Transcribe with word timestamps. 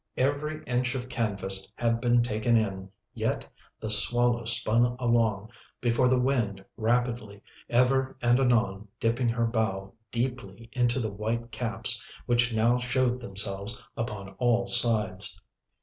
Every 0.17 0.63
inch 0.63 0.95
of 0.95 1.09
canvas 1.09 1.71
had 1.75 2.01
been 2.01 2.23
taken 2.23 2.57
in, 2.57 2.89
yet 3.13 3.45
the 3.79 3.91
Swallow 3.91 4.45
spun 4.45 4.95
along 4.97 5.51
before 5.79 6.09
the 6.09 6.19
wind 6.19 6.65
rapidly, 6.75 7.43
ever 7.69 8.17
and 8.19 8.39
anon 8.39 8.87
dipping 8.99 9.29
her 9.29 9.45
bow 9.45 9.93
deeply 10.09 10.71
into 10.73 10.99
the 10.99 11.11
white 11.11 11.51
caps, 11.51 12.03
which 12.25 12.51
now 12.51 12.79
showed 12.79 13.21
themselves 13.21 13.87
upon 13.95 14.29
all 14.39 14.65
sides. 14.65 15.39